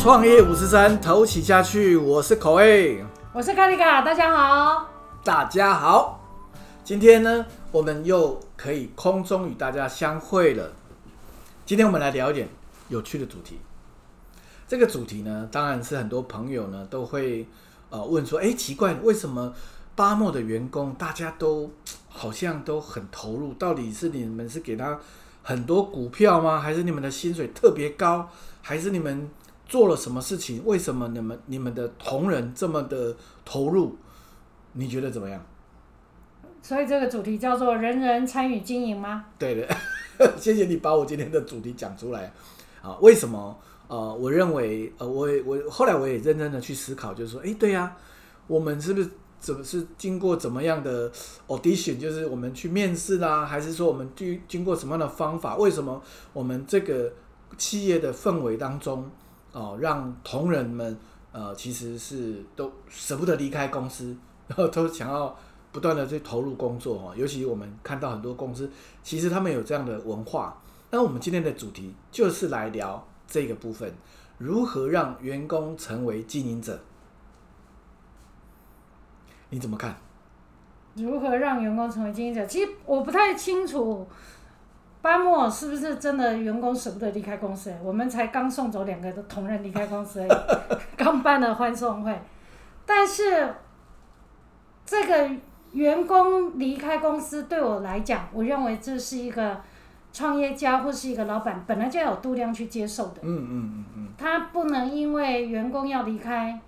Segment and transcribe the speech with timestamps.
[0.00, 1.96] 创业五十三，投起下去。
[1.96, 3.04] 我是口 A，
[3.34, 4.88] 我是卡丽卡，大家好。
[5.24, 6.20] 大家好。
[6.84, 10.70] 今天呢，我们又可以空中与大家相会了。
[11.66, 12.48] 今天我们来聊一点
[12.88, 13.58] 有趣的主题。
[14.68, 17.48] 这个主题呢，当然是很多朋友呢都会
[17.90, 19.52] 呃问说：哎，奇怪，为什么
[19.96, 21.72] 巴莫的员工大家都
[22.08, 23.52] 好像都很投入？
[23.54, 25.00] 到底是你们是给他
[25.42, 26.60] 很多股票吗？
[26.60, 28.30] 还是你们的薪水特别高？
[28.62, 29.28] 还是你们
[29.68, 30.64] 做了什么事情？
[30.64, 33.14] 为什么你们你们的同仁这么的
[33.44, 33.96] 投入？
[34.72, 35.40] 你觉得怎么样？
[36.62, 39.26] 所以这个主题叫做“人人参与经营”吗？
[39.38, 39.76] 对的，
[40.36, 42.32] 谢谢你把我今天的主题讲出来
[42.82, 42.96] 啊！
[43.00, 43.56] 为什么？
[43.86, 47.96] 呃，我认为，呃，我我后来我也认真的去思考，就是说，哎，对呀，
[48.46, 49.08] 我们是不是
[49.40, 51.10] 怎么是经过怎么样的
[51.46, 55.56] audition，就是我们去面试啦，还是说我们去经过什么样的方法？
[55.56, 56.02] 为什么
[56.34, 57.10] 我们这个
[57.56, 59.10] 企业的氛围当中，
[59.58, 60.96] 哦，让同仁们
[61.32, 65.36] 呃其实是都舍不得离开公司，然后都想要
[65.72, 67.14] 不断的去投入工作哦。
[67.16, 68.70] 尤其我们看到很多公司，
[69.02, 70.60] 其实他们有这样的文化。
[70.90, 73.04] 那我们今天的主题就是来聊。
[73.30, 73.92] 这个部分
[74.38, 76.80] 如何让员工成为经营者？
[79.50, 79.94] 你怎么看？
[80.94, 82.46] 如何让员工成为经营者？
[82.46, 84.08] 其实我不太清楚，
[85.00, 87.74] 巴莫是不是真的员工舍不得离开公司？
[87.82, 90.26] 我们才刚送走两个同仁离开公司，
[90.96, 92.20] 刚办了欢送会。
[92.84, 93.54] 但是
[94.84, 95.30] 这个
[95.72, 99.60] 员工离开公司对我来讲，我认为这是一个。
[100.10, 103.20] 创业家或是一个老板，本来就要有度量去接受的。
[103.22, 104.08] 嗯嗯嗯嗯。
[104.16, 106.58] 他不能因为员工要离开，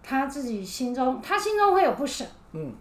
[0.00, 2.24] 他自己心中他心中会有不舍。
[2.52, 2.72] 嗯。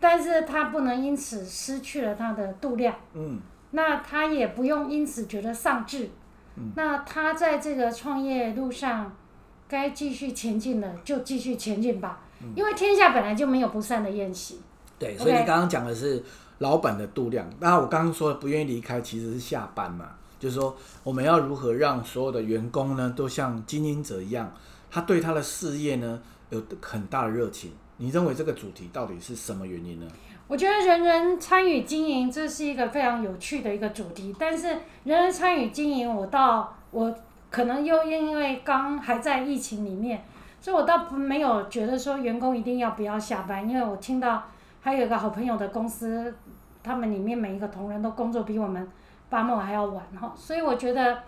[0.00, 2.94] 但是他不能因此失去了他的度量。
[3.12, 3.38] 嗯。
[3.70, 6.10] 那他也不用因此觉得丧志。
[6.56, 6.72] 嗯。
[6.76, 9.14] 那他在这个创业路上，
[9.68, 12.20] 该继续前进的就继续前进吧。
[12.42, 12.52] 嗯。
[12.56, 14.60] 因为天下本来就没有不散的宴席。
[14.98, 16.22] 对，所以你刚刚讲的是。
[16.60, 20.08] 老板的度量，那我刚刚说的不愿意离开，其实是下班嘛。
[20.40, 24.50] 就是说，我们要如何让所有的员工呢，都像经营者一样，
[24.90, 27.72] 他对他的事业呢有很大的热情。
[27.98, 30.06] 你认为这个主题到底是什么原因呢？
[30.48, 34.34] 我觉得人人参与经营，这是一个非常有趣的一个主题。
[34.38, 34.68] 但是
[35.04, 37.14] 人人参与经营，我倒我
[37.50, 40.24] 可能又因为刚还在疫情里面，
[40.60, 44.42] 所以我倒没有觉得说员工一定要不要下班，因为我听到。
[44.78, 46.32] 还有一个好朋友的公司，
[46.80, 48.88] 他们里面每一个同仁都工作比我们
[49.28, 51.22] 八末还要晚哈，所以我觉得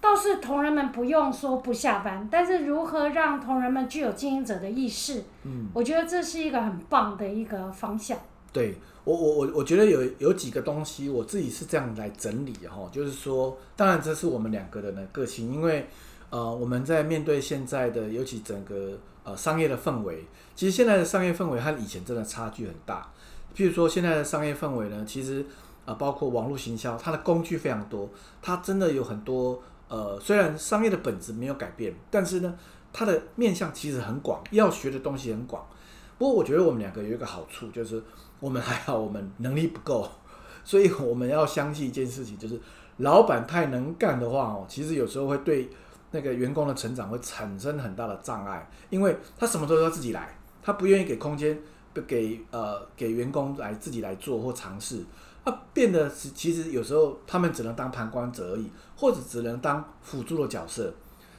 [0.00, 8.18] 倒是同仁们不用说不下班，但是如何让同仁们具有经营者的意识，嗯，我觉得这是一个很棒的一个方向。
[8.52, 15.88] 对我我我我觉得有有几个东西我自己是这样来整理哈，就是说，当然这是我们两个人的个性，因为
[16.30, 18.98] 呃我们在面对现在的尤其整个。
[19.22, 20.24] 呃，商业的氛围，
[20.56, 23.06] 其实现在的商业氛围和以前真的差距很大。
[23.54, 25.44] 譬如说，现在的商业氛围呢，其实
[25.84, 28.08] 啊，包括网络行销，它的工具非常多，
[28.40, 32.56] 它真的有很多呃，虽然商业的本质没有改变，但是呢，
[32.94, 35.68] 它的面向其实很广，要学的东西很广。
[36.16, 38.02] 不过，我觉得我们两个有一个好处，就是
[38.40, 40.10] 我们还好，我们能力不够，
[40.64, 42.60] 所以我们要相信一件事情，就是
[42.96, 45.70] 老板太能干的话哦，其实有时候会对。
[46.12, 51.56] 那个员工的成长会产生很大的障碍，因为他什么都要自己来，他不愿意给空间，
[51.94, 55.04] 不给呃给员工来自己来做或尝试，
[55.44, 60.92] 啊，变得是其实有时候他们只能当旁观者而已，或者只能当辅助的角色，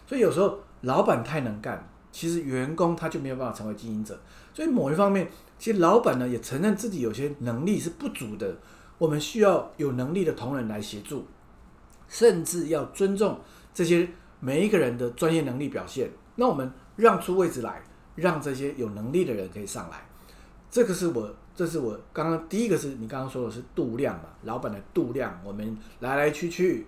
[0.08, 4.20] 所以有时候老板太能干，其实员工他就没有办法成为经营者，
[4.54, 8.58] 所以某一方面，其实老板呢也承认自己有些能力是不足的，
[8.98, 11.26] 我们需要有能力的同仁来协助，
[12.08, 13.40] 甚至要尊重
[13.74, 14.10] 这些。
[14.44, 17.80] 每一个人的专业能力表现，那我们让出位置来，
[18.16, 20.04] 让这些有能力的人可以上来。
[20.68, 26.88] 这个是我，这是我刚刚第一个是你刚刚说的是度量嘛，老板的度量，我们来来去去。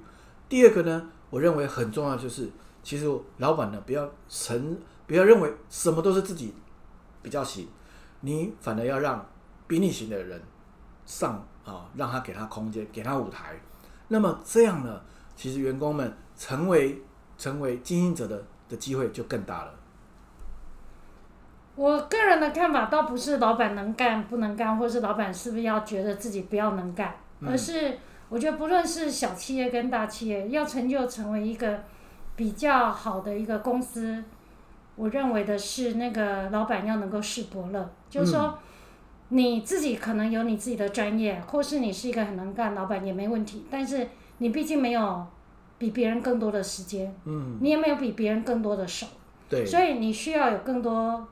[0.50, 2.50] 第二个呢，我认为很重要就是，
[2.82, 4.76] 其实老板呢不要成，
[5.08, 6.54] 不要认为什么都是自己
[7.22, 7.68] 比较行，
[8.22, 9.26] 你反而要让
[9.68, 10.42] 比你行的人
[11.06, 13.60] 上啊，让他给他空间，给他舞台。
[14.08, 15.02] 那么这样呢，
[15.36, 17.02] 其实员工们成为。
[17.36, 19.74] 成为经营者的的机会就更大了。
[21.76, 27.98] 我个人的看法倒不是老板能干不能干，或是老板是不是要觉得自己不要能干，而是
[28.30, 31.84] 我觉得不论是小企业跟大企业，要成就成为一个
[32.36, 34.24] 比较好的一个公司，
[34.96, 38.58] 我认为的是那个老板要能够识伯乐，就是说
[39.30, 44.08] 你自己可能有你自己的专业，或是你是一个很能干老板也没问题，但是
[44.40, 45.26] 你毕竟没有。
[45.80, 49.06] 比别人更多的时间，嗯，你也没有比别人更多的手，
[49.50, 51.28] 对所以你需要有更多，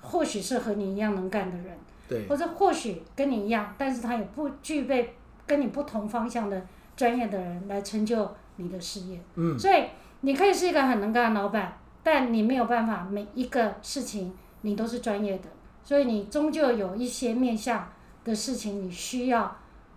[0.00, 1.76] 或许是和你一样能干的人，
[2.06, 5.16] 对，或者或许跟你一样，但是他也不具备
[5.48, 6.64] 跟你不同方向的
[6.96, 9.20] 专业的人来成就你的事业。
[9.34, 9.86] 嗯，所以
[10.20, 11.76] 你可以是一个很能干的老板，
[12.06, 15.48] 但你没有办法每一个事情你都是专业的，
[15.82, 17.90] 所以你终究有一些面向
[18.22, 19.56] 的事情，你需要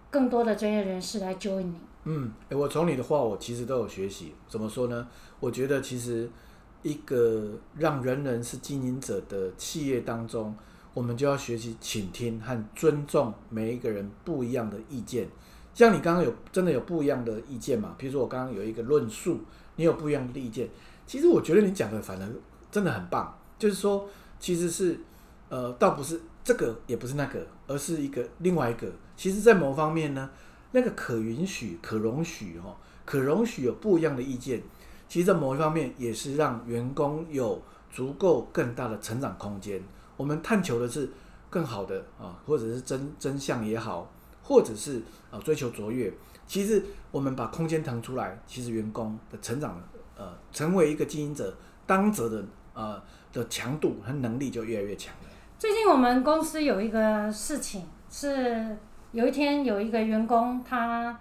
[0.09, 1.75] 更多的专业人士来 join 你。
[2.05, 4.33] 嗯，我从你的话，我其实都有学习。
[4.47, 5.07] 怎么说呢？
[5.39, 6.27] 我觉得其实
[6.81, 10.55] 一个让人人是经营者的企业当中，
[10.95, 15.27] 我们就要学习倾听和尊重每一个人不一样的意见。
[15.75, 17.93] 像你刚刚有真的有不一样的意见嘛？
[17.99, 19.41] 比如说我刚刚有一个论述，
[19.75, 20.67] 你有不一样的意见。
[21.09, 22.29] 其实我觉得你讲的反而
[22.71, 24.07] 真的很棒，就是说
[24.39, 24.95] 其实是
[25.49, 28.87] 呃，倒不是这个，也不是那个，而是一个另外一个。
[29.17, 30.29] 其实，在某方面呢，
[30.71, 34.61] 那个可允许、可容许哦，可容许有不一样的意见。
[35.07, 37.59] 其实，在某一方面也是让员工有
[37.91, 39.81] 足够更大的成长空间。
[40.15, 41.09] 我们探求的是
[41.49, 44.13] 更好的啊，或者是真真相也好，
[44.43, 45.01] 或者是
[45.31, 46.13] 啊追求卓越。
[46.45, 49.81] 其实我们把空间腾出来，其实员工的成长，
[50.19, 51.55] 呃，成为一个经营者
[51.87, 52.43] 当责的
[52.73, 53.01] 呃
[53.31, 55.29] 的强度和能力就越来越强了。
[55.57, 58.77] 最近我们公司有一个事情是，
[59.13, 61.17] 有一天有一个员工他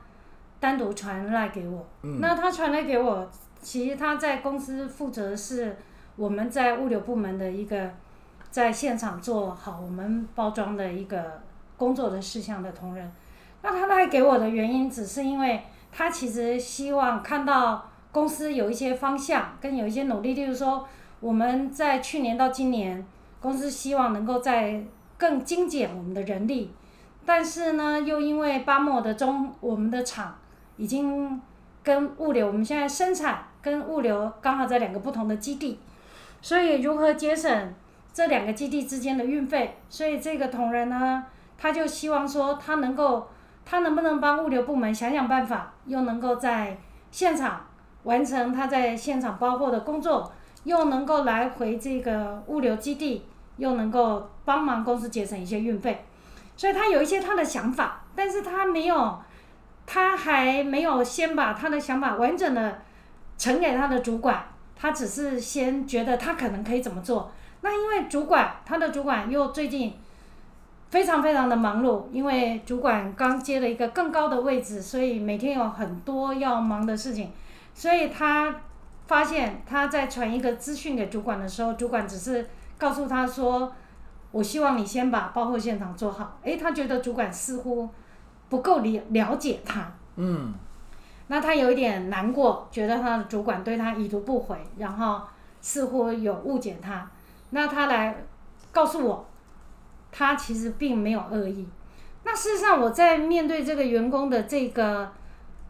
[0.59, 3.31] 单独传来给我，嗯那他传来给我，
[3.63, 5.77] 其实他在公司负责是
[6.17, 7.93] 我们在物流部门的一个
[8.51, 11.41] 在现场做好我们包装的一个
[11.77, 13.09] 工作的事项的同仁。
[13.63, 15.63] 那他来给我的原因，只是因为
[15.93, 20.87] 他其实希望看到公司有一些方向跟有一些努力，例如说
[21.21, 23.07] 我们在去年到今年，
[23.41, 24.83] 公司希望能够在
[25.17, 26.73] 更精简我们的人力，
[27.27, 30.37] 但是呢，又因为巴莫的中我们的厂
[30.77, 31.41] 已经
[31.83, 35.79] 跟物流，我们现在生产跟物流刚好在两个不同的基地，
[36.41, 37.75] 所以如何节省
[38.13, 39.77] 这两个基地之间的运费？
[39.89, 41.25] 所以这个同仁呢，
[41.57, 43.29] 他就希望说他能够，
[43.65, 46.79] 他能不能帮物流部门想想办法，又能够在
[47.11, 47.67] 现场
[48.09, 50.33] 完成他在现场包货的工作，
[50.65, 53.27] 又能够来回这个物流基地，
[53.59, 56.07] 又能够帮忙公司节省一些运费。
[56.57, 59.19] 所以他有一些他的想法，但是他没有，
[59.85, 62.79] 他还没有先把他的想法完整的
[63.37, 67.31] 呈给他的主管，他只是先觉得他可能可以怎么做。
[67.61, 69.93] 那因为主管他的主管又最近
[70.89, 77.33] 非常非常的忙碌，因为主管刚接了一个更高的位置，所以每天有很多要忙的事情，
[77.79, 78.53] 所以他
[79.07, 82.45] 发现他在传一个资讯给主管的时候，主管只是
[82.77, 83.73] 告诉他说。
[84.31, 86.39] 我希望你先把包货现场做好。
[86.43, 87.89] 诶，他觉得主管似乎
[88.51, 90.53] 不够了了解他，嗯
[91.29, 95.23] 那他有一点难过，觉得他的主管对他已读不回，然后
[95.63, 97.11] 似乎有误解他。
[97.49, 98.23] 那他来
[98.71, 99.27] 告诉我，
[100.13, 101.67] 他其实并没有恶意。
[102.25, 105.11] 那事实上，我在面对这个员工的这个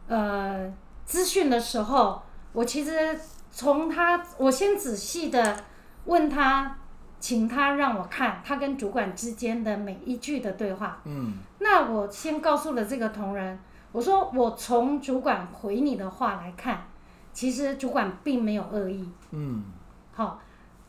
[0.09, 0.69] 呃
[1.09, 2.21] 资讯的时候，
[2.53, 3.19] 我其实
[3.49, 5.57] 从他，我先仔细的
[6.05, 6.75] 问他。
[7.21, 11.01] 请他让我看他跟主管之间的每一句的对话。
[11.03, 13.59] 嗯那我先告诉了这个同仁，
[13.91, 16.87] 我说我从主管回你的话来看，
[17.33, 19.65] 其实主管并没有恶意，嗯
[20.13, 20.39] 好，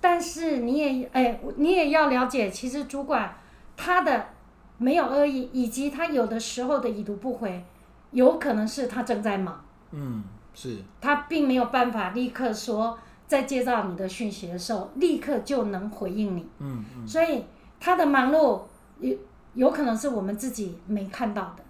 [0.01, 3.35] 但是你也哎，你也要了解，其实主管
[3.77, 4.27] 他的
[4.79, 7.65] 没有恶意，以及他有的时候的已读不回，
[8.13, 10.23] 有可能是他正在忙，嗯，
[10.55, 12.99] 是他并没有办法立刻说。
[13.31, 16.45] 在接到你的讯息的时候，立刻就能回应你。
[16.59, 17.45] 嗯嗯所以
[17.79, 18.61] 他的忙碌
[18.99, 19.17] 有
[19.55, 21.63] 有可能是我们自己没看到的。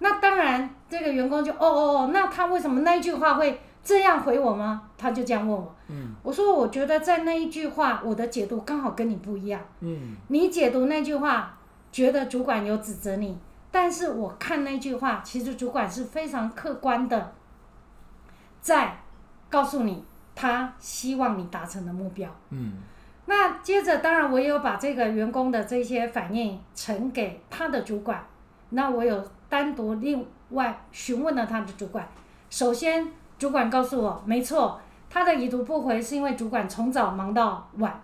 [0.00, 4.82] 那当然，这个员工就哦哦哦，那他为什么那一句话会这样回我吗？
[4.98, 5.72] 他就这样问我。
[5.86, 9.60] 嗯我说我觉得在那一句话，我的解读刚好跟你不一样。
[9.78, 11.56] 嗯你解读那句话，
[11.92, 13.38] 觉得主管有指责你，
[13.70, 17.34] 但是我看那句话，其实主管是非常客观的，
[18.68, 18.98] 在
[19.48, 22.30] 告诉你他希望你达成的目标。
[22.50, 22.74] 嗯
[23.24, 28.22] 那接着，当然我也有把这个员工的这些反应呈给他的主管。
[28.70, 32.06] 那我有单独另外询问了他的主管。
[32.50, 33.08] 首先，
[33.38, 38.02] 主管告诉我，没错，他的已读不回是因为主管从早忙到晚，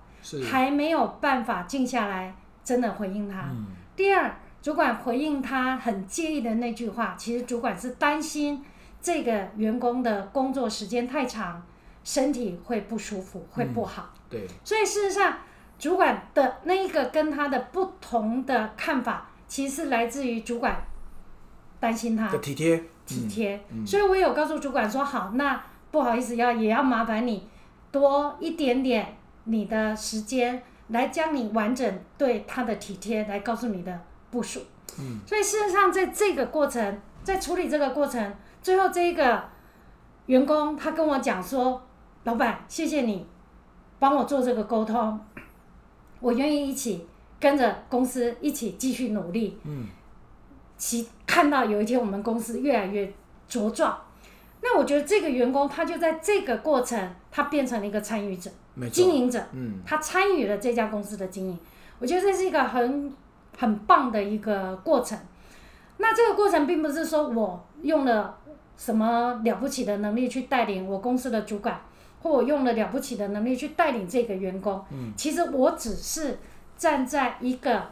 [0.50, 3.48] 还没有办法静下来真的回应他。
[3.50, 3.66] 嗯
[3.96, 8.62] 第二，主管回应他很介意的那句话，其实主管是担心
[9.04, 11.62] 这个员工的工作时间太长，
[12.02, 14.14] 身体会不舒服，会不好。
[14.30, 14.48] 对。
[14.64, 15.40] 所以事实上，
[15.78, 20.82] 主管的那一个跟他的不同的看法，其实是来自于主管
[21.78, 22.82] 担心他的，体贴。
[23.04, 23.86] 体贴，嗯。
[23.86, 27.46] 所以我有告诉主管说，好，那不好意思要也要麻烦你
[27.92, 34.62] 多一点点你的时间来将你完整对他的体贴来告诉你的部署。
[34.98, 38.34] 嗯，所以事实上，在这个过程，在处理这个过程，
[38.64, 39.44] 最后这一个
[40.24, 41.82] 员工他跟我讲说，
[42.22, 43.26] 老板，谢谢你
[43.98, 45.20] 帮我做这个沟通，
[46.18, 47.06] 我愿意一起
[47.38, 49.58] 跟着公司一起继续努力。
[49.64, 49.86] 嗯，
[50.78, 53.12] 其看到有一天我们公司越来越
[53.46, 53.98] 茁壮，
[54.62, 58.50] 那我觉得这个员工他就在这个过程，他变成了一个参与者、
[58.90, 61.58] 经，营者，嗯他参与了这家公司的经营。
[61.98, 63.12] 我觉得这是一个很
[63.58, 65.18] 很棒的一个过程。
[65.98, 68.36] 那这个过程并不是说我用了
[68.76, 71.80] 什么了不起的能力去带领我公司的主管，
[72.22, 74.84] 或我用了了不起的能力去带领这个员工。
[74.90, 76.38] 嗯，其实我只是
[76.76, 77.90] 站在一个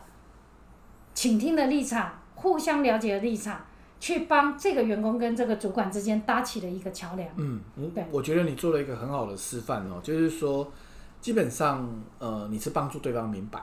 [1.15, 3.65] 倾听的立场、互相了解的立场，
[4.01, 7.29] 去帮这个员工跟这个主管之间搭起了一个桥梁。
[7.37, 10.71] 嗯，我对我觉得你做了一个很好的示范哦，就是说，
[11.21, 13.61] 基本上呃，你是帮助对方明白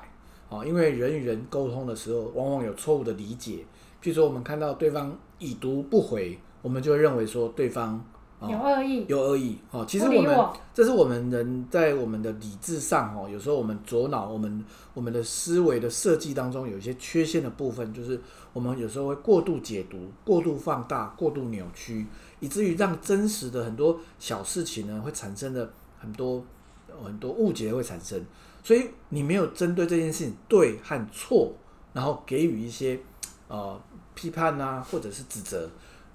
[0.47, 3.65] 哦，因为人与人沟通的时候，往往有错误的理解。
[4.01, 8.03] 譬如说，我们看到对方已读不回，我们就会认为说对方
[8.41, 9.85] 有恶意，有恶意哦。
[9.85, 14.63] 其实我们我，这是我们人在我们的理智上哦，有时候我们左脑我们
[14.93, 18.19] 我们的思维的设计当中有一些缺陷的部分，就是
[18.53, 22.07] 我们有时候会过度解读、过度放大、过度扭曲，
[22.39, 26.41] 以至于让真实的很多小事情呢会产生的很多
[27.03, 28.23] 很多误解会产生。
[28.63, 31.53] 所以你没有针对这件事情对和错，
[31.91, 32.99] 然后给予一些
[33.49, 33.77] 呃
[34.13, 35.69] 批判啊，或者是指责，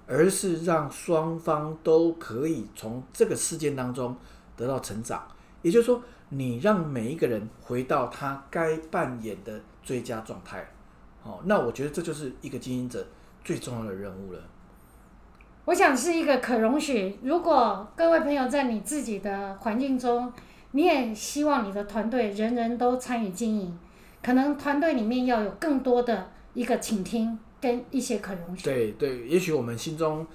[0.07, 4.15] 而是让双方都可以从这个事件当中
[4.55, 5.27] 得到成长。
[5.61, 10.65] 也就是说，你让每一个人回到他该扮演的最佳状态。
[11.23, 13.05] 哦，那我觉得这就是一个经营者
[13.43, 14.39] 最重要的任务了。
[15.65, 17.17] 我想是一个可容许。
[17.23, 20.31] 如果各位朋友在你自己的环境中，
[20.71, 23.79] 你也希望你的团队人人都参与经营，
[24.21, 27.39] 可能团队里面要有更多的一个倾听
[27.91, 28.63] 一些可容许。
[28.63, 30.25] 对对，也许我们心中，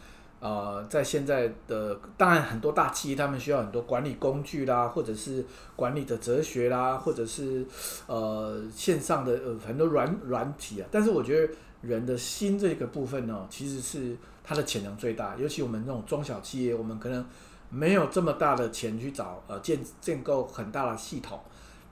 [0.41, 5.45] 呃，在现在的当然很多大企业，他们需要很多管理工具啦，或者是
[5.77, 7.67] 管理的哲学啦，或者是
[8.07, 10.89] 呃线上的呃很多软软体啊。
[10.91, 15.37] 但是我觉得人的心这个部分呢，其实是它的潜能最大。
[15.37, 17.25] 尤其我们这种中小企业，我们可能
[17.69, 21.39] 没有这么大的钱去找呃建建构很大的系统，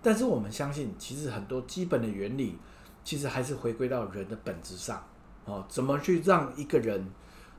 [0.02, 2.56] 但是我们相信，其实很多基本的原理，
[3.04, 5.06] 其实还是回归到人的本质上。
[5.48, 7.04] 哦，怎么去让一个人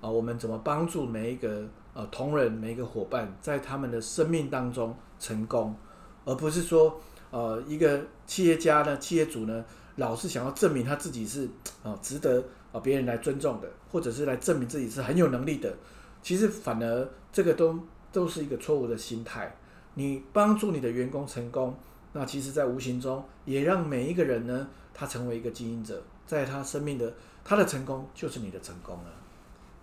[0.02, 5.76] 啊、我们怎么帮助每一个呃同仁、每一个伙伴，在他们的生命当中成功，
[6.24, 9.66] 而不是说呃一个企业家呢、企业主呢，
[9.98, 11.50] 老是想要证明他自己是
[11.84, 12.42] 啊、值得
[12.72, 15.74] 啊、别人来尊重的，或者是来证明自己是很有能力的。
[16.22, 17.78] 其实反而这个都
[18.12, 19.54] 都是一个错误的心态。
[19.96, 21.76] 你帮助你的员工成功，
[22.14, 27.12] 那其实在无形中也让每一个人呢，他成为一个经营者，在他生命的
[27.50, 29.06] 他的成功就是你的成功了。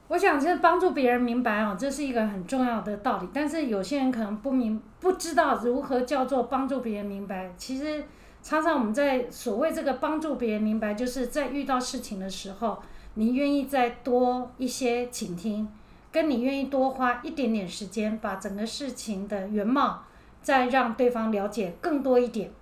[0.07, 3.29] 我想是帮助别人明白哦，这是一个很重要的道理。
[3.35, 7.53] 但是有些人可能不明不知道如何叫做帮助别人明白。
[7.57, 8.05] 其实
[8.41, 12.81] 常常我们在所谓这个帮助别人明白，就是在遇到事情的时候，
[13.15, 15.69] 你愿意再多一些倾听，
[16.13, 20.05] 跟你愿意多花一点点时间，把整个事情的原貌
[20.41, 22.53] 再让对方了解更多一点。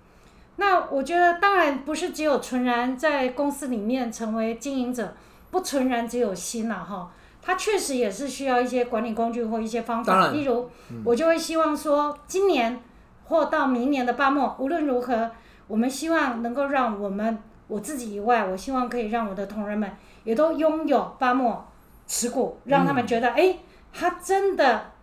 [0.57, 5.13] 那我觉得当然不是只有纯然在公司里面成为经营者，
[5.51, 7.11] 不纯然只有心了、哈。
[7.41, 10.67] 它确实也是需要一些管理工具或一些方法，例如，
[11.03, 12.81] 我就会希望说，今年
[13.25, 15.29] 或到明年的八末，无论如何，
[15.67, 19.91] 我们希望能够让我们我自己以外，我希望可以让我的同仁们
[20.23, 21.67] 也都拥有八末
[22.07, 23.57] 持股，让他们觉得，哎、
[23.93, 24.93] 他真的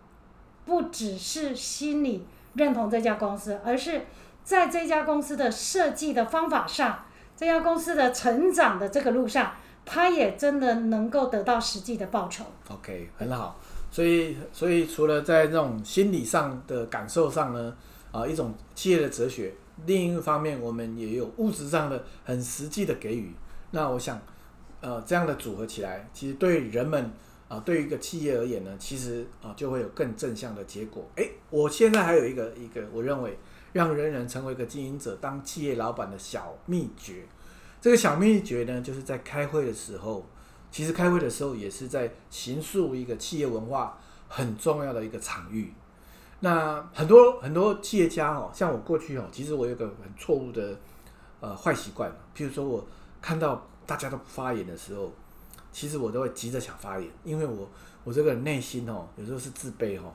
[0.64, 4.00] 不只是心里认同这家公司，而是
[4.44, 7.04] 在这家公司的设计的方法上，
[7.36, 9.52] 这家公司的成长的这个路上。
[9.84, 12.44] 他也真的能够得到实际的报酬。
[12.68, 13.58] OK，很好。
[13.90, 17.76] 所以，所以除了在这种心理上的感受上呢，
[18.12, 19.52] 啊，一种企业的哲学，
[19.84, 23.34] 另一方面我们也有物质上的很实际的给予。
[23.72, 24.22] 那我想，
[24.80, 27.10] 呃，这样的组合起来，其实对人们
[27.48, 31.04] 啊，对于一个企业而言呢，其实啊就会有更正向的结果。
[31.16, 33.36] 诶，我现在还有一个一个，我认为
[33.72, 37.24] 让人人成为一个经营者、当企业老板的小秘诀。
[37.80, 40.24] 这个小秘诀呢，就是在开会的时候，
[40.70, 43.98] 其实开会的时候也是在形塑一个企业文化
[44.28, 45.72] 很重要的一个场域。
[46.40, 50.76] 那很多很多企业家哦，像我过去哦，其实我有个很错误的
[51.40, 52.84] 呃坏习惯，譬如说我
[53.20, 55.12] 看到大家都不发言的时候，
[55.70, 57.68] 其实我都会急着想发言，因为我
[58.02, 60.12] 我这个人内心哦，有时候是自卑哦，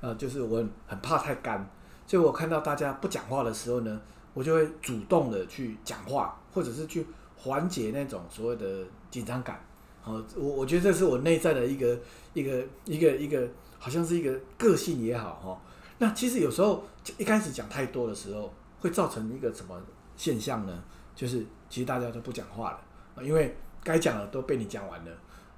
[0.00, 1.68] 呃，就是我很怕太干，
[2.06, 4.00] 所以我看到大家不讲话的时候呢，
[4.34, 7.06] 我就会主动的去讲话，或者是去
[7.36, 9.64] 缓解那种所谓的紧张感。
[10.02, 11.98] 好，我我觉得这是我内在的一个
[12.34, 15.60] 一个一个一个，好像是一个个性也好哈。
[15.98, 16.84] 那其实有时候
[17.16, 19.80] 一开始讲太多的时候，会造成一个什么
[20.16, 20.82] 现象呢？
[21.14, 22.72] 就是其实大家都不讲话
[23.16, 25.10] 了，因为该讲的都被你讲完了。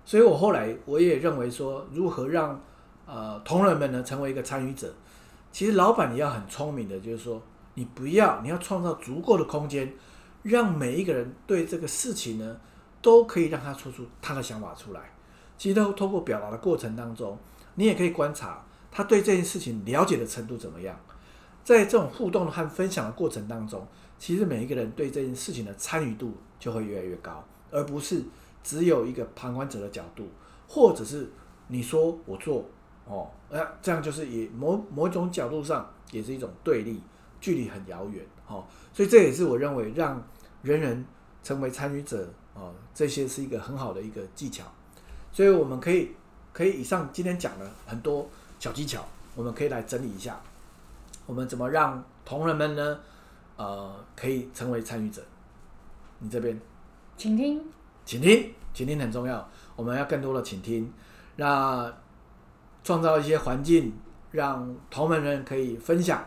[0.05, 2.61] 所以我后来我也认为说，如何让
[3.07, 4.95] 呃同仁们呢成为一个参与者？
[5.57, 7.41] 其实老板你要很聪明的，就是说
[7.73, 9.91] 你不要你要创造足够的空间，
[10.43, 12.61] 让每一个人对这个事情呢。
[13.01, 15.01] 都可以让他说出他的想法出来。
[15.57, 17.39] 其实都通过表达的过程当中，
[17.77, 20.99] 你也可以观察他对这件事情了解的程度怎么样。
[21.63, 23.87] 在这种互动和分享的过程当中，
[24.19, 28.25] 其实每一个人对这件事情的参与度就会越来越高，而不是
[28.65, 30.29] 只有一个旁观者的角度，
[30.67, 31.31] 或者是
[31.69, 32.65] 你说我做
[33.07, 37.01] 哦，那这样就是以某某一种角度上也是一种对立，
[37.41, 38.65] 距离很遥远哦。
[38.93, 40.23] 所以这也是我认为让
[40.63, 41.05] 人人
[41.43, 42.29] 成为参与者。
[42.59, 44.65] 哦，这些是一个很好的一个技巧，
[45.31, 46.11] 所以我们可以
[46.55, 48.27] 可以以上今天讲了很多
[48.59, 50.41] 小技巧，我们可以来整理一下，
[51.27, 52.99] 我们怎么让同仁们呢？
[53.59, 55.23] 呃，可以成为参与者。
[56.19, 56.59] 你这边，
[57.19, 57.63] 请听，
[58.07, 59.47] 请听，请听很重要，
[59.77, 60.91] 我们要更多的请听，
[61.37, 61.93] 那
[62.87, 63.93] 创造一些环境，
[64.31, 66.25] 让同门人可以分享，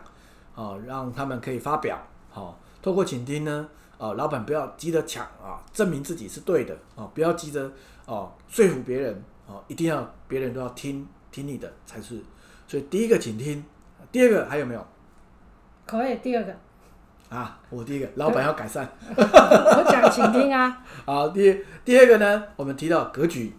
[0.54, 1.98] 啊，让他们可以发表，
[2.30, 3.70] 好，透过倾听呢。
[3.98, 7.72] 啊，老板不要急着抢啊，证明自己是对的啊，不要急着
[8.06, 12.22] 哦说服别人啊，一定要别人都要听听你的才是。
[12.68, 13.64] 所以第一个请听，
[14.12, 14.86] 第二个还有没有？
[15.86, 16.54] 可以，第二个。
[17.30, 18.90] 啊，我第一个，老板要改善。
[19.16, 20.82] 我讲请听啊。
[21.06, 23.54] 好，第第二个呢，我们提到格局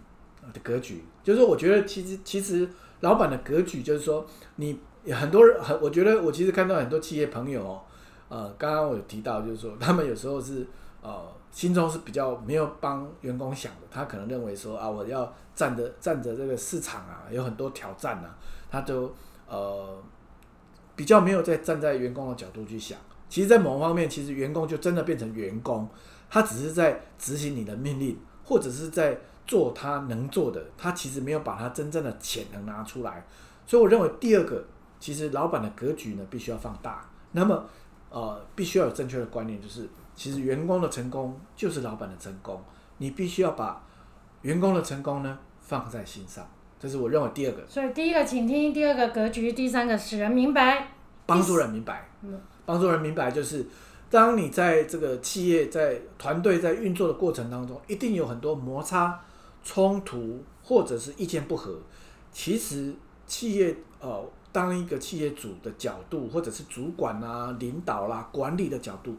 [0.53, 2.67] 的格局，就是说，我觉得其实其实
[3.01, 4.79] 老板的格局就是说，你
[5.11, 7.81] 很多人很，我觉得我其实看到很多企业朋友哦。
[8.29, 10.65] 呃，刚刚我有提到，就是说他们有时候是
[11.01, 11.21] 呃
[11.51, 18.37] 心中是比较没有帮员工想的，他可能认为说啊，我要站着站着这个市场啊，有很多挑战啊，
[18.69, 19.13] 他都
[19.49, 20.01] 呃
[20.95, 22.97] 比较没有在站在员工的角度去想。
[23.27, 25.87] 其实，在某方面，其实员工就真的变成员工，
[26.29, 29.19] 他只是在执行你的命令，或者是在
[29.51, 33.25] 做他能做的，他其实没有把他真正的潜能拿出来。
[33.65, 34.63] 所以，我认为第二个，
[34.99, 37.05] 其实老板的格局呢，必须要放大。
[37.33, 37.65] 那么。
[38.13, 42.61] 呃，必须要有正确的观念，就是其实员工的成功就是老板的成功，
[42.97, 43.81] 你必须要把
[44.41, 46.45] 员工的成功呢放在心上，
[46.77, 47.65] 这是我认为第二个。
[47.69, 50.91] 所以第一个请听，第二个格局，第三个使人明白，
[51.25, 52.09] 帮助人明白。
[52.23, 53.65] 嗯，帮助人明白就是，
[54.09, 59.17] 当你在这个企业在团队在运作的过程当中，一定有很多摩擦、
[59.63, 61.79] 冲突或者是意见不合。
[62.31, 62.93] 其实
[63.25, 64.29] 企业呃。
[64.53, 69.15] 当一个企业主的角度，或者是主管啊、领导啦、管理的角度，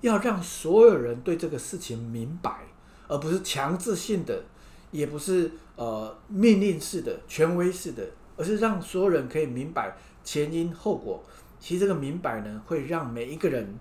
[0.00, 2.64] 要让所有人对这个事情明白，
[3.06, 4.42] 而不是强制性的，
[4.90, 8.04] 也不是呃命令式的、权威式的，
[8.36, 11.22] 而是让所有人可以明白前因后果。
[11.60, 13.78] 其实这个明白呢，会让每一个人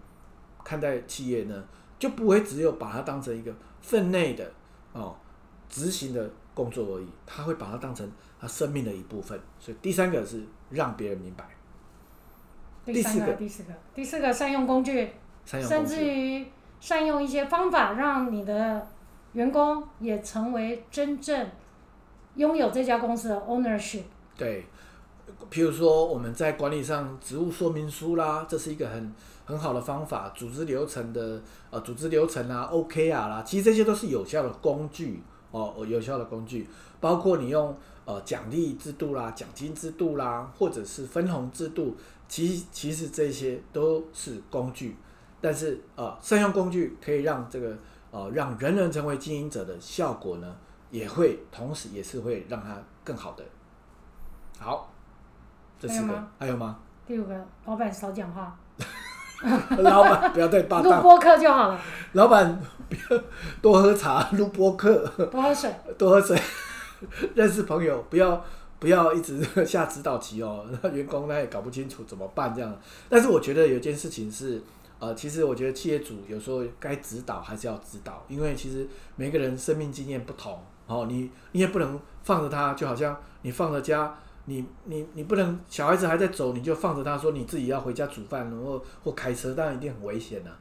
[0.63, 1.63] 看待企业呢，
[1.97, 4.51] 就不会只有把它当成一个分内的
[4.93, 5.15] 哦
[5.71, 8.07] 执行的工作而已，他会把它当成
[8.39, 9.39] 他生命的一部分。
[9.59, 10.45] 所以第三个是。
[10.73, 11.43] 让别人明白。
[12.85, 15.11] 第四个，第四个，第四个，善用工具，
[15.45, 16.47] 甚至于
[16.79, 18.87] 善用一些方法，让你的
[19.33, 21.49] 员工也成为真正
[22.35, 24.03] 拥有这家公司的 ownership。
[24.37, 24.65] 对，
[25.51, 30.29] 譬如说我们在管理上职务说明书啦，这是一个很很好的方法。
[30.29, 36.67] 组织流程的呃，组织流程啊，OK 啊啦，其实这些都是有效的工具哦，有效的工具，
[36.99, 37.77] 包括你用。
[38.03, 41.95] 呃，奖励制度啦，奖金制度啦，或者是分红制度，
[42.27, 44.97] 其其实这些都是工具，
[45.39, 47.77] 但是呃，善用工具可以让这个
[48.09, 50.55] 呃让人人成为经营者的效果呢，
[50.89, 53.45] 也会同时也是会让它更好的。
[54.59, 54.91] 好，
[55.79, 56.79] 这四个还有吗？
[57.05, 58.59] 第五个，老板少讲话。
[59.81, 60.89] 老板不要再霸道。
[60.97, 61.79] 录播客就好了。
[62.13, 63.21] 老板不要
[63.61, 65.05] 多喝茶， 录播客。
[65.31, 65.73] 多喝水。
[65.97, 66.39] 多喝水。
[67.33, 68.45] 认识朋友，不要
[68.77, 72.79] 不要一直下指导棋哦，那员工他也搞不清楚怎么办这样。
[73.09, 74.61] 但是我觉得有一件事情是，
[74.99, 90.51] 呃，其实我觉得企业主有时候该指导还是要指导，因为其实每个人生命经验不同哦，你你也不能放着他，就好像你放着家，你你你不能小孩子还在走，你就放着他说你自己要回家煮饭，然后或开车，当然一定很危险的。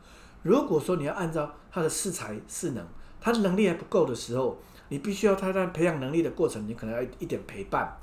[0.43, 2.85] 如果说你要按照他的适才适能，
[3.21, 4.59] 他的能力还不够的时候。
[4.93, 7.97] 你必须要他在培养能力的过程，你可能要一点陪伴。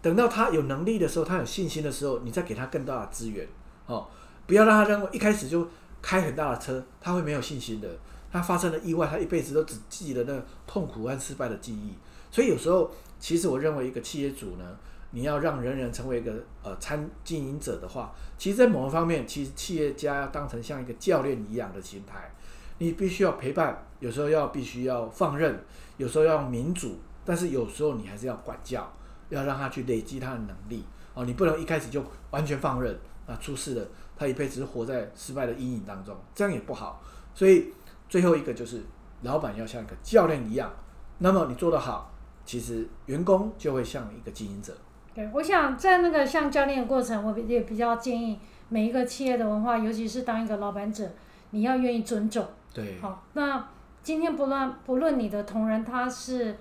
[0.00, 3.46] 等到他有能力的时候，他有信心的时候，你再给他更大的资源
[3.84, 4.08] 哦，
[4.46, 5.68] 不要让他认为一开始就
[6.00, 7.86] 开很大的车，他会没有信心的。
[8.32, 11.92] 他发生了意外，他一辈子都只记得那痛苦和失败的记忆。
[12.30, 14.64] 所以有时候，其实我认为一个企业主呢，
[15.12, 22.32] 你要让人人成为一个呃参经营者的话，其实，在某个方面，其实企业家要当成像一个教练一样的心态，
[22.78, 25.64] 你必须要陪伴，有时候要必须要放任，
[25.96, 28.92] 有时候要民主，但是有时候你还是要管教，
[29.28, 32.96] 要让他去累积他的能力哦，你不能一开始就完全放任
[33.26, 37.02] 啊，出事了，他一辈子活在失败的阴影当中，这样也不好。
[37.34, 37.72] 所以
[38.08, 38.82] 最后一个就是，
[39.22, 40.72] 老板要像一个教练一样，
[41.18, 42.14] 那么你做得好。
[42.46, 44.76] 其实员工就会像一个经营者。
[45.20, 48.38] 对，我想在那个像教练的过程，我也比较建议
[48.70, 51.06] 每一个企业的文化，尤其是当一个老板者，
[51.50, 52.46] 你要愿意尊重。
[52.72, 52.98] 对。
[53.00, 53.68] 好，那
[54.02, 56.56] 今天不论不论你的同仁他是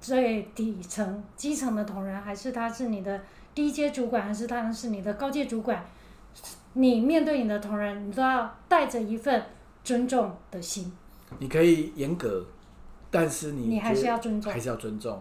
[0.00, 3.20] 最底层基层的同仁，还是他是你的
[3.54, 5.84] 低阶主管，还是他是你的高阶主管，
[6.74, 9.42] 你面对你的同仁，你都要带着一份
[9.82, 10.92] 尊重的心。
[11.38, 12.46] 你可以严格。
[13.10, 15.18] 但是你你还是要尊重，还是要尊重，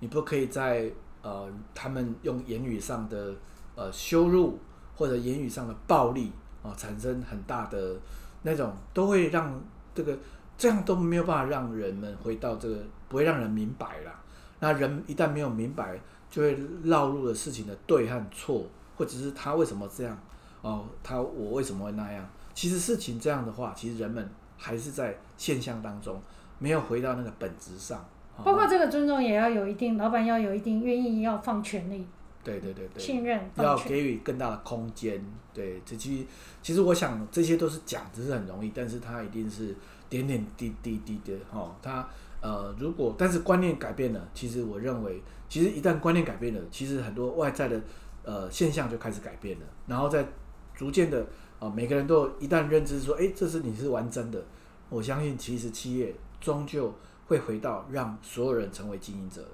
[0.00, 0.90] 你不可以在
[1.22, 3.34] 呃他们用言语上的
[3.74, 4.58] 呃羞辱
[4.96, 7.96] 或者言语上的暴力啊产生很大的
[8.42, 9.60] 那种，都会让
[9.94, 10.18] 这个
[10.56, 12.76] 这样都没有办法让人们回到这个
[13.08, 14.20] 不会让人明白啦。
[14.60, 15.98] 那人一旦没有明白，
[16.30, 20.18] 就会绕入了事情的对和错，或者是他为什么这样
[20.62, 22.28] 哦，他我为什么会那样？
[22.54, 26.20] 其实事情这样的话，其实人们还是在现象当中。
[26.62, 28.06] 没有回到那个本质上，
[28.44, 32.06] 包括这个尊重也要有一定，老板要有一定愿意要放权力，
[32.42, 36.26] 对对对对，信任要给予更大的空间，对，这其实
[36.62, 39.74] 其实我想这些都是讲，只是很容易，但是它一定是
[40.08, 42.08] 点点滴滴滴的哈，它
[42.40, 47.80] 呃如果但是观念改变了，其实我认为，其实一旦观念改变了，其实很多外在的
[48.24, 50.26] 呃现象就开始改变了，然后再
[50.74, 51.26] 逐渐的
[51.58, 54.42] 啊每个人都一旦认知说，哎，这是你是玩真的，
[54.88, 56.14] 我相信其实企业。
[56.40, 56.90] 终究
[57.30, 59.46] 会回到让所有人成为经营者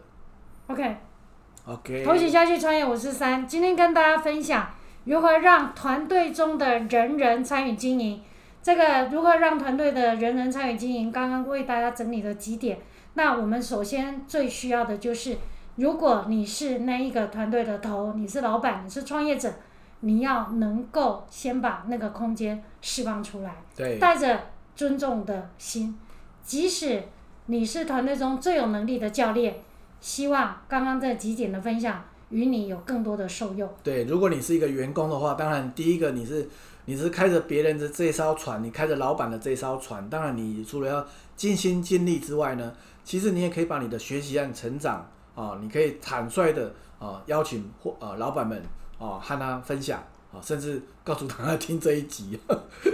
[0.68, 4.70] OK，OK，投起下去创业我是三，今天跟大家分享
[5.04, 8.22] 如何让团队中的人人参与经营。
[8.62, 11.12] 这个如何让团队的人人参与经营？
[11.12, 12.78] 刚刚为大家整理了几点。
[13.12, 15.36] 那我们首先最需要的就是，
[15.74, 19.52] 如果你是那一个团队的头，你是老板，你是创业者，
[20.00, 24.40] 你要能够先把那个空间释放出来，对，带着
[24.74, 25.98] 尊重的心。
[26.42, 27.02] 即使
[27.48, 29.62] 你是团队中最有能力的教练，
[30.00, 33.72] 希望刚刚这几点的分享与你有更多的受用。
[33.84, 36.48] 对，如果你是一个员工的话，当然第一个你是
[36.86, 41.06] 你是开着别人的这艘船，你开着老板的这艘船，当然你除了要
[41.36, 42.72] 尽心尽力之外呢，
[43.04, 48.60] 其实你也可以把你的学习和成长啊，你可以坦率的啊邀请或呃老板们
[48.98, 50.02] 啊和他分享。
[50.42, 52.38] 甚至告诉他要听这一集，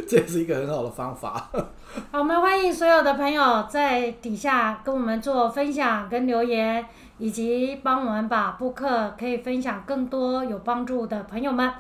[0.08, 1.50] 这也是一个很好的方法。
[2.10, 6.84] 好，我们欢迎所有的朋友在底下跟我们做分享跟留言，
[7.18, 11.70] 以及帮我们把播客可以分享更多有帮助的朋友们。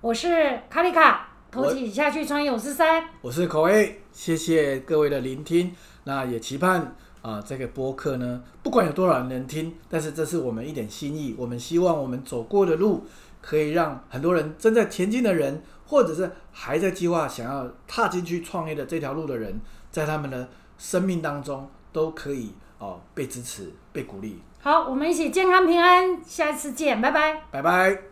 [0.00, 3.04] 我是卡丽卡，投起下去创业五十三。
[3.20, 5.72] 我是口 A，谢谢各位的聆听。
[6.04, 11.34] 那也期盼啊，这个播客呢，不管有多少人能听，但是这是我们一点心意。
[11.38, 13.06] 我们希望我们走过的路。
[13.40, 20.48] 可以让很多人正在前进的人，或者是还在计划想要踏进去创业的这条路的人，在他们的
[20.78, 24.40] 生命当中都可以哦被支持、被鼓励。
[24.62, 28.09] 好，我们一起健康平安，下次见，拜拜，拜拜。